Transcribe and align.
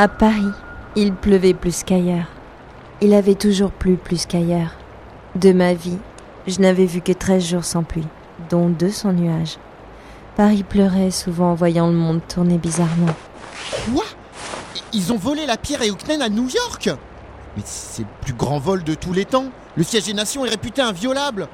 À 0.00 0.06
Paris, 0.06 0.52
il 0.94 1.12
pleuvait 1.12 1.54
plus 1.54 1.82
qu'ailleurs. 1.82 2.28
Il 3.00 3.12
avait 3.14 3.34
toujours 3.34 3.72
plu 3.72 3.96
plus 3.96 4.26
qu'ailleurs. 4.26 4.76
De 5.34 5.50
ma 5.50 5.74
vie, 5.74 5.98
je 6.46 6.60
n'avais 6.60 6.84
vu 6.84 7.00
que 7.00 7.10
13 7.10 7.44
jours 7.44 7.64
sans 7.64 7.82
pluie, 7.82 8.06
dont 8.48 8.68
deux 8.68 8.92
sans 8.92 9.12
nuages. 9.12 9.58
Paris 10.36 10.62
pleurait 10.62 11.10
souvent 11.10 11.50
en 11.50 11.54
voyant 11.56 11.88
le 11.88 11.94
monde 11.94 12.20
tourner 12.28 12.58
bizarrement. 12.58 13.12
Quoi? 13.92 14.04
Ils 14.92 15.12
ont 15.12 15.18
volé 15.18 15.46
la 15.46 15.56
pierre 15.56 15.82
et 15.82 15.90
à 15.90 16.28
New 16.28 16.48
York? 16.48 16.90
Mais 17.56 17.64
c'est 17.64 18.02
le 18.02 18.08
plus 18.20 18.34
grand 18.34 18.60
vol 18.60 18.84
de 18.84 18.94
tous 18.94 19.12
les 19.12 19.24
temps. 19.24 19.46
Le 19.76 19.82
siège 19.82 20.04
des 20.04 20.14
nations 20.14 20.46
est 20.46 20.50
réputé 20.50 20.80
inviolable. 20.80 21.48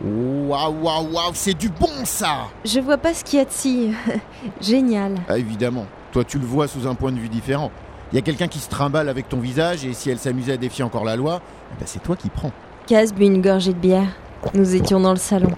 Waouh, 0.00 0.74
waouh, 0.82 1.12
waouh, 1.12 1.32
c'est 1.34 1.54
du 1.54 1.68
bon 1.68 2.04
ça 2.04 2.48
Je 2.64 2.80
vois 2.80 2.98
pas 2.98 3.14
ce 3.14 3.22
qu'il 3.22 3.38
y 3.38 3.42
a 3.42 3.44
de 3.44 3.50
si 3.50 3.92
génial. 4.60 5.14
Ah 5.28 5.38
évidemment, 5.38 5.86
toi 6.12 6.24
tu 6.24 6.38
le 6.38 6.46
vois 6.46 6.66
sous 6.68 6.86
un 6.86 6.94
point 6.94 7.12
de 7.12 7.18
vue 7.18 7.28
différent. 7.28 7.70
Il 8.12 8.16
y 8.16 8.18
a 8.18 8.22
quelqu'un 8.22 8.48
qui 8.48 8.58
se 8.58 8.68
trimballe 8.68 9.08
avec 9.08 9.28
ton 9.28 9.38
visage 9.38 9.84
et 9.84 9.92
si 9.94 10.10
elle 10.10 10.18
s'amusait 10.18 10.52
à 10.52 10.56
défier 10.56 10.84
encore 10.84 11.04
la 11.04 11.16
loi, 11.16 11.40
eh 11.72 11.80
ben, 11.80 11.86
c'est 11.86 12.02
toi 12.02 12.16
qui 12.16 12.28
prends. 12.28 12.52
Casse 12.86 13.14
but 13.14 13.26
une 13.26 13.40
gorgée 13.40 13.72
de 13.72 13.78
bière. 13.78 14.08
Nous 14.54 14.74
étions 14.74 15.00
dans 15.00 15.12
le 15.12 15.18
salon. 15.18 15.52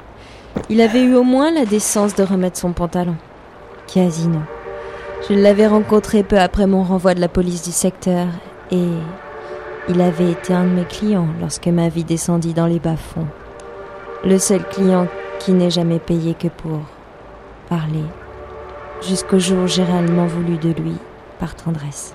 Il 0.69 0.81
avait 0.81 1.03
eu 1.03 1.15
au 1.15 1.25
moins 1.25 1.51
la 1.51 1.65
décence 1.65 2.15
de 2.15 2.23
remettre 2.23 2.59
son 2.59 2.73
pantalon. 2.73 3.17
Casino. 3.93 4.41
Je 5.29 5.35
l'avais 5.35 5.67
rencontré 5.67 6.23
peu 6.23 6.39
après 6.39 6.67
mon 6.67 6.83
renvoi 6.83 7.15
de 7.15 7.21
la 7.21 7.29
police 7.29 7.63
du 7.63 7.73
secteur 7.73 8.27
et 8.71 8.89
il 9.89 10.01
avait 10.01 10.31
été 10.31 10.53
un 10.53 10.65
de 10.65 10.71
mes 10.71 10.85
clients 10.85 11.29
lorsque 11.41 11.67
ma 11.67 11.89
vie 11.89 12.05
descendit 12.05 12.55
dans 12.55 12.67
les 12.67 12.79
bas-fonds. 12.79 13.27
Le 14.27 14.39
seul 14.39 14.67
client 14.67 15.07
qui 15.39 15.53
n'ait 15.53 15.71
jamais 15.71 15.99
payé 15.99 16.33
que 16.33 16.49
pour 16.49 16.81
parler. 17.69 18.05
Jusqu'au 19.07 19.39
jour 19.39 19.65
où 19.65 19.67
j'ai 19.67 19.85
réellement 19.85 20.25
voulu 20.25 20.57
de 20.57 20.71
lui, 20.71 20.97
par 21.39 21.55
tendresse. 21.55 22.15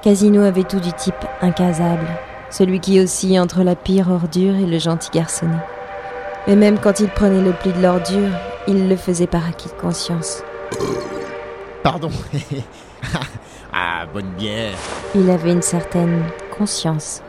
Casino 0.00 0.40
avait 0.42 0.64
tout 0.64 0.80
du 0.80 0.90
type 0.94 1.14
incasable, 1.42 2.06
celui 2.48 2.80
qui 2.80 2.98
oscille 2.98 3.38
entre 3.38 3.62
la 3.62 3.76
pire 3.76 4.10
ordure 4.10 4.54
et 4.54 4.64
le 4.64 4.78
gentil 4.78 5.10
garçonnet. 5.12 5.62
Mais 6.46 6.56
même 6.56 6.78
quand 6.78 6.98
il 7.00 7.08
prenait 7.08 7.42
le 7.42 7.52
pli 7.52 7.72
de 7.72 7.82
l'ordure, 7.82 8.30
il 8.66 8.88
le 8.88 8.96
faisait 8.96 9.26
par 9.26 9.46
acquis 9.46 9.68
de 9.68 9.80
conscience. 9.80 10.42
Pardon. 11.82 12.10
ah, 13.72 14.06
bonne 14.12 14.30
bière. 14.38 14.72
Il 15.14 15.28
avait 15.28 15.52
une 15.52 15.62
certaine 15.62 16.24
conscience. 16.56 17.22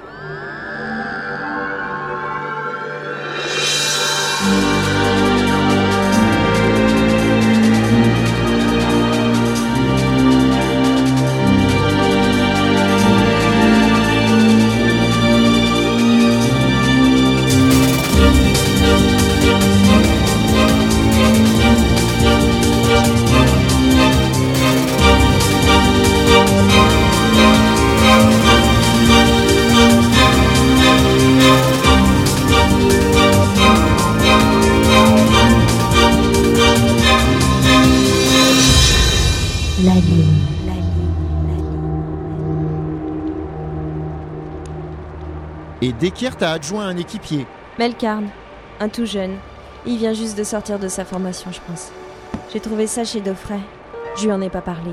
La. 39.93 40.73
Et 45.83 45.91
Decker 45.91 46.31
t'a 46.35 46.53
adjoint 46.53 46.87
un 46.87 46.97
équipier. 46.97 47.45
Melkarn, 47.77 48.29
un 48.79 48.89
tout 48.89 49.05
jeune. 49.05 49.35
Il 49.85 49.97
vient 49.97 50.13
juste 50.13 50.35
de 50.35 50.43
sortir 50.43 50.79
de 50.79 50.87
sa 50.87 51.05
formation, 51.05 51.51
je 51.51 51.59
pense. 51.67 51.91
J'ai 52.51 52.59
trouvé 52.59 52.87
ça 52.87 53.03
chez 53.03 53.21
Daufray. 53.21 53.59
Je 54.17 54.23
lui 54.23 54.31
en 54.31 54.41
ai 54.41 54.49
pas 54.49 54.61
parlé. 54.61 54.91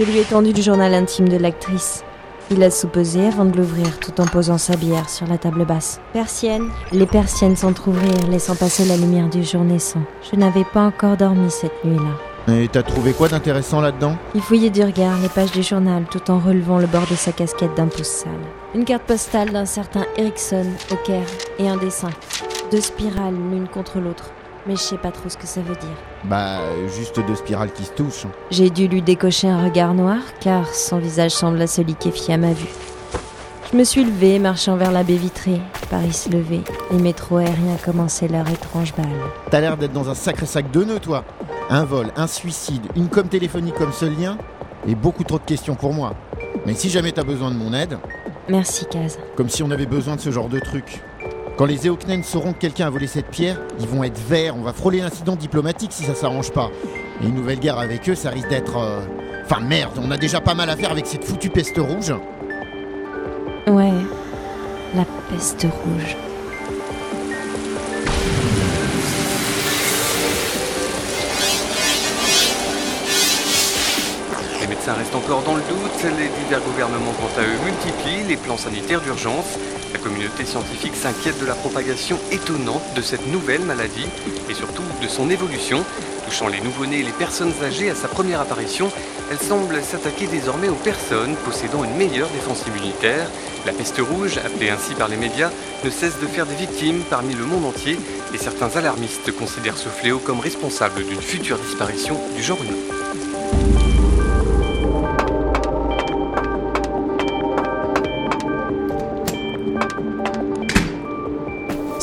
Je 0.00 0.04
lui 0.04 0.18
ai 0.18 0.24
tendu 0.24 0.52
le 0.52 0.62
journal 0.62 0.94
intime 0.94 1.28
de 1.28 1.36
l'actrice. 1.36 2.02
Il 2.50 2.60
a 2.64 2.70
soupesé 2.72 3.26
avant 3.26 3.44
de 3.44 3.56
l'ouvrir 3.56 4.00
tout 4.00 4.20
en 4.20 4.26
posant 4.26 4.58
sa 4.58 4.74
bière 4.74 5.10
sur 5.10 5.28
la 5.28 5.38
table 5.38 5.64
basse. 5.64 6.00
Persienne. 6.12 6.70
Les 6.90 7.06
persiennes 7.06 7.56
s'entr'ouvrirent, 7.56 8.28
laissant 8.28 8.56
passer 8.56 8.84
la 8.84 8.96
lumière 8.96 9.28
du 9.28 9.44
jour 9.44 9.62
naissant. 9.62 10.02
Je 10.28 10.36
n'avais 10.36 10.64
pas 10.64 10.82
encore 10.82 11.16
dormi 11.16 11.50
cette 11.50 11.84
nuit-là. 11.84 12.27
Et 12.50 12.66
t'as 12.66 12.82
trouvé 12.82 13.12
quoi 13.12 13.28
d'intéressant 13.28 13.82
là-dedans 13.82 14.16
Il 14.34 14.40
fouillait 14.40 14.70
du 14.70 14.82
regard 14.82 15.18
les 15.20 15.28
pages 15.28 15.52
du 15.52 15.62
journal 15.62 16.04
tout 16.10 16.30
en 16.30 16.38
relevant 16.38 16.78
le 16.78 16.86
bord 16.86 17.06
de 17.10 17.14
sa 17.14 17.30
casquette 17.30 17.74
d'un 17.76 17.88
pouce 17.88 18.06
sale. 18.06 18.32
Une 18.74 18.86
carte 18.86 19.02
postale 19.02 19.50
d'un 19.52 19.66
certain 19.66 20.06
Erickson 20.16 20.64
au 20.90 20.96
Caire 21.06 21.26
et 21.58 21.68
un 21.68 21.76
dessin. 21.76 22.08
Deux 22.70 22.80
spirales 22.80 23.34
l'une 23.34 23.68
contre 23.68 23.98
l'autre. 23.98 24.30
Mais 24.66 24.76
je 24.76 24.80
sais 24.80 24.96
pas 24.96 25.10
trop 25.10 25.28
ce 25.28 25.36
que 25.36 25.46
ça 25.46 25.60
veut 25.60 25.74
dire. 25.74 25.96
Bah, 26.24 26.60
juste 26.96 27.20
deux 27.26 27.34
spirales 27.34 27.72
qui 27.72 27.84
se 27.84 27.92
touchent. 27.92 28.26
J'ai 28.50 28.70
dû 28.70 28.88
lui 28.88 29.02
décocher 29.02 29.48
un 29.48 29.62
regard 29.62 29.92
noir 29.92 30.18
car 30.40 30.66
son 30.68 30.98
visage 30.98 31.32
semble 31.32 31.68
se 31.68 31.82
liquéfier 31.82 32.34
à 32.34 32.38
ma 32.38 32.52
vue. 32.52 32.68
Je 33.70 33.76
me 33.76 33.84
suis 33.84 34.02
levée, 34.02 34.38
marchant 34.38 34.76
vers 34.76 34.92
la 34.92 35.02
baie 35.02 35.16
vitrée. 35.16 35.60
Paris 35.90 36.14
se 36.14 36.30
levait. 36.30 36.62
Les 36.90 36.96
métros 36.96 37.36
aériens 37.36 37.76
commençaient 37.84 38.28
leur 38.28 38.48
étrange 38.48 38.94
balle. 38.94 39.06
T'as 39.50 39.60
l'air 39.60 39.76
d'être 39.76 39.92
dans 39.92 40.08
un 40.08 40.14
sacré 40.14 40.46
sac 40.46 40.70
de 40.70 40.84
nœuds, 40.84 41.00
toi. 41.00 41.24
Un 41.70 41.84
vol, 41.84 42.06
un 42.16 42.26
suicide, 42.26 42.82
une 42.96 43.08
com 43.08 43.28
téléphonique 43.28 43.74
comme 43.74 43.92
seul 43.92 44.14
lien, 44.18 44.38
et 44.86 44.94
beaucoup 44.94 45.24
trop 45.24 45.38
de 45.38 45.44
questions 45.44 45.74
pour 45.74 45.92
moi. 45.92 46.14
Mais 46.66 46.74
si 46.74 46.88
jamais 46.88 47.12
t'as 47.12 47.24
besoin 47.24 47.50
de 47.50 47.56
mon 47.56 47.72
aide, 47.74 47.98
Merci, 48.48 48.86
Kaz. 48.90 49.18
comme 49.36 49.48
si 49.50 49.62
on 49.62 49.70
avait 49.70 49.86
besoin 49.86 50.16
de 50.16 50.20
ce 50.20 50.30
genre 50.30 50.48
de 50.48 50.58
truc. 50.58 51.02
Quand 51.58 51.66
les 51.66 51.86
Eoknen 51.88 52.22
sauront 52.22 52.52
que 52.52 52.58
quelqu'un 52.58 52.86
a 52.86 52.90
volé 52.90 53.06
cette 53.06 53.28
pierre, 53.28 53.60
ils 53.80 53.86
vont 53.88 54.04
être 54.04 54.18
verts, 54.28 54.56
on 54.56 54.62
va 54.62 54.72
frôler 54.72 55.00
l'incident 55.00 55.34
diplomatique 55.36 55.92
si 55.92 56.04
ça 56.04 56.14
s'arrange 56.14 56.52
pas. 56.52 56.70
Et 57.22 57.26
une 57.26 57.34
nouvelle 57.34 57.58
guerre 57.58 57.78
avec 57.78 58.08
eux, 58.08 58.14
ça 58.14 58.30
risque 58.30 58.48
d'être... 58.48 58.76
euh, 58.78 59.00
Enfin 59.44 59.60
merde, 59.60 59.92
on 60.02 60.10
a 60.10 60.16
déjà 60.18 60.40
pas 60.42 60.54
mal 60.54 60.68
à 60.70 60.76
faire 60.76 60.90
avec 60.90 61.06
cette 61.06 61.24
foutue 61.24 61.48
peste 61.50 61.78
rouge. 61.78 62.14
Ouais, 63.66 63.92
la 64.94 65.04
peste 65.30 65.62
rouge. 65.62 66.16
Médecins 74.88 75.02
restent 75.02 75.16
encore 75.16 75.42
dans 75.42 75.54
le 75.54 75.62
doute, 75.68 76.02
les 76.18 76.28
divers 76.42 76.62
gouvernements 76.62 77.12
quant 77.20 77.42
à 77.42 77.44
eux 77.44 77.58
multiplient 77.62 78.26
les 78.26 78.38
plans 78.38 78.56
sanitaires 78.56 79.02
d'urgence. 79.02 79.58
La 79.92 79.98
communauté 79.98 80.46
scientifique 80.46 80.96
s'inquiète 80.96 81.38
de 81.40 81.44
la 81.44 81.54
propagation 81.54 82.18
étonnante 82.32 82.80
de 82.96 83.02
cette 83.02 83.26
nouvelle 83.26 83.60
maladie 83.60 84.06
et 84.48 84.54
surtout 84.54 84.84
de 85.02 85.06
son 85.06 85.28
évolution. 85.28 85.84
Touchant 86.24 86.48
les 86.48 86.62
nouveau-nés 86.62 87.00
et 87.00 87.02
les 87.02 87.12
personnes 87.12 87.52
âgées 87.62 87.90
à 87.90 87.94
sa 87.94 88.08
première 88.08 88.40
apparition, 88.40 88.90
elle 89.30 89.38
semble 89.38 89.82
s'attaquer 89.82 90.26
désormais 90.26 90.70
aux 90.70 90.74
personnes 90.74 91.36
possédant 91.44 91.84
une 91.84 91.96
meilleure 91.96 92.30
défense 92.30 92.64
immunitaire. 92.66 93.28
La 93.66 93.72
peste 93.72 93.98
rouge, 93.98 94.38
appelée 94.38 94.70
ainsi 94.70 94.94
par 94.94 95.08
les 95.08 95.18
médias, 95.18 95.50
ne 95.84 95.90
cesse 95.90 96.18
de 96.18 96.26
faire 96.26 96.46
des 96.46 96.54
victimes 96.54 97.02
parmi 97.10 97.34
le 97.34 97.44
monde 97.44 97.66
entier 97.66 97.98
et 98.32 98.38
certains 98.38 98.74
alarmistes 98.74 99.32
considèrent 99.32 99.76
ce 99.76 99.90
fléau 99.90 100.18
comme 100.18 100.40
responsable 100.40 101.04
d'une 101.04 101.20
future 101.20 101.58
disparition 101.58 102.18
du 102.34 102.42
genre 102.42 102.62
humain. 102.62 102.97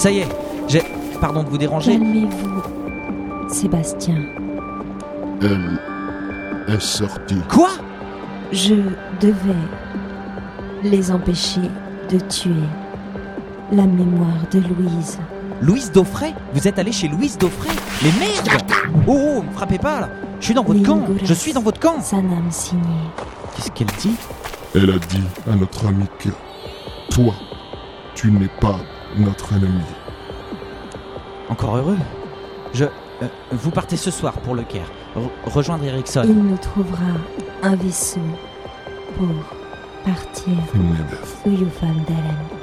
Ça 0.06 0.12
y 0.12 0.20
est, 0.20 0.28
j'ai. 0.68 0.84
Pardon 1.20 1.42
de 1.42 1.50
vous 1.50 1.58
déranger. 1.58 1.94
Calmez-vous, 1.94 2.62
Sébastien. 3.50 4.22
Elle 5.42 5.80
est 6.68 6.80
sortie. 6.80 7.42
Quoi? 7.50 7.72
Je 8.52 8.76
devais 9.20 9.64
les 10.84 11.10
empêcher 11.10 11.62
de 12.12 12.20
tuer 12.20 12.52
la 13.72 13.88
mémoire 13.88 14.48
de 14.52 14.60
Louise. 14.60 15.18
Louise 15.60 15.92
Daufray 15.92 16.36
Vous 16.54 16.68
êtes 16.68 16.78
allé 16.78 16.92
chez 16.92 17.08
Louise 17.08 17.40
Daufray 17.40 17.76
Mais 18.04 18.12
merde 18.20 18.72
Oh, 19.08 19.18
oh, 19.38 19.42
me 19.42 19.52
frappez 19.54 19.80
pas 19.80 20.02
là 20.02 20.10
Je 20.40 20.46
suis 20.46 20.54
dans 20.54 20.64
votre 20.64 20.84
camp. 20.84 21.02
Je 21.24 21.34
suis 21.34 21.52
dans 21.52 21.64
votre 21.64 21.80
camp 21.80 22.00
Sa 22.02 22.18
âme 22.18 22.52
signée. 22.52 22.84
Qu'est-ce 23.56 23.72
qu'elle 23.72 23.88
dit? 24.00 24.14
Elle 24.76 24.92
a 24.92 25.00
dit 25.00 25.24
à 25.52 25.56
notre 25.56 25.88
ami 25.88 26.06
que 26.20 26.30
toi, 27.10 27.34
tu 28.14 28.30
n'es 28.30 28.52
pas 28.62 28.78
notre 29.18 29.54
ennemi. 29.54 29.82
Encore 31.50 31.78
heureux 31.78 31.98
Je. 32.74 32.86
euh, 32.86 33.28
vous 33.52 33.72
partez 33.72 33.98
ce 33.98 34.12
soir 34.12 34.34
pour 34.34 34.56
le 34.56 34.64
Caire. 34.64 34.92
Re- 35.16 35.30
rejoindre 35.52 35.84
Ericsson. 35.86 36.24
Il 36.26 36.36
nous 36.36 36.58
trouvera 36.58 37.02
un 37.64 37.76
vaisseau 37.76 38.20
pour 39.18 39.28
partir. 40.06 40.54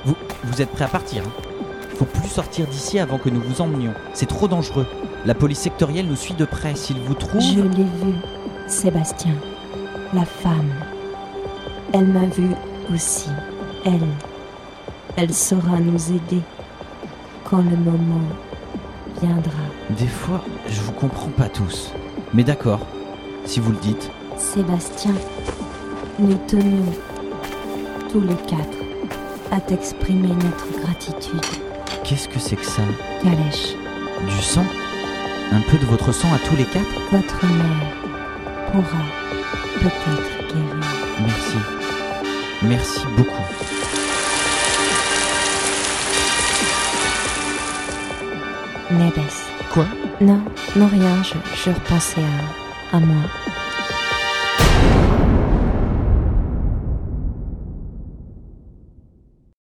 Vous, 0.04 0.14
vous 0.44 0.62
êtes 0.62 0.70
prêt 0.70 0.84
à 0.84 0.88
partir 0.88 1.22
hein? 1.26 1.30
Faut 1.96 2.04
plus 2.06 2.28
sortir 2.28 2.66
d'ici 2.66 2.98
avant 2.98 3.18
que 3.18 3.28
nous 3.28 3.40
vous 3.40 3.60
emmenions. 3.60 3.92
C'est 4.14 4.26
trop 4.26 4.48
dangereux. 4.48 4.86
La 5.24 5.34
police 5.34 5.58
sectorielle 5.60 6.06
nous 6.06 6.16
suit 6.16 6.34
de 6.34 6.44
près. 6.44 6.74
S'ils 6.74 6.98
vous 6.98 7.14
trouvent. 7.14 7.40
Je 7.40 7.60
l'ai 7.60 7.84
vu, 7.84 8.14
Sébastien. 8.66 9.32
La 10.12 10.24
femme 10.24 10.70
Elle 11.92 12.06
m'a 12.06 12.26
vu 12.26 12.48
aussi. 12.92 13.28
Elle. 13.84 14.00
Elle 15.16 15.32
saura 15.32 15.78
nous 15.78 16.10
aider 16.12 16.40
quand 17.44 17.58
le 17.58 17.76
moment 17.76 18.26
viendra. 19.20 19.52
Des 19.90 20.06
fois, 20.06 20.42
je 20.68 20.80
vous 20.80 20.92
comprends 20.92 21.28
pas 21.28 21.48
tous. 21.48 21.92
Mais 22.32 22.44
d'accord, 22.44 22.80
si 23.44 23.60
vous 23.60 23.72
le 23.72 23.78
dites. 23.78 24.10
Sébastien, 24.38 25.12
nous 26.18 26.38
tenons 26.48 26.84
tous 28.10 28.20
les 28.20 28.36
quatre 28.46 28.78
à 29.50 29.60
t'exprimer 29.60 30.28
notre 30.28 30.80
gratitude. 30.82 31.44
Qu'est-ce 32.04 32.28
que 32.28 32.38
c'est 32.38 32.56
que 32.56 32.64
ça? 32.64 32.82
Calèche, 33.22 33.74
Du 34.26 34.42
sang? 34.42 34.64
Un 35.52 35.60
peu 35.70 35.76
de 35.76 35.84
votre 35.84 36.12
sang 36.12 36.28
à 36.32 36.38
tous 36.38 36.56
les 36.56 36.64
quatre? 36.64 36.86
Votre 37.12 37.44
mère 37.46 38.72
pourra 38.72 39.04
peut-être 39.80 40.54
guérir. 40.54 40.84
Merci. 41.20 41.56
Merci 42.62 43.00
beaucoup. 43.16 43.81
Quoi? 49.72 49.86
Non, 50.20 50.40
non 50.76 50.86
rien, 50.86 51.22
je, 51.22 51.34
je 51.64 51.70
repensais 51.70 52.20
à, 52.92 52.96
à 52.96 53.00
moi. 53.00 53.22